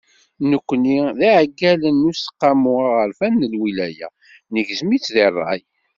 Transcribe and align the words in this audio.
Nekkni 0.49 0.97
s 1.09 1.17
yiɛeggalen 1.21 1.97
n 2.01 2.07
Useqqamu 2.09 2.73
Aɣerfan 2.89 3.33
n 3.49 3.51
Lwilaya, 3.53 4.09
negzem-itt 4.53 5.07
di 5.13 5.25
ṛṛay. 5.35 5.61